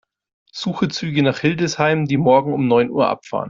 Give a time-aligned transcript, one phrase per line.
[0.51, 3.39] Suche Züge nach Hildesheim, die morgen um neun Uhr abfahren.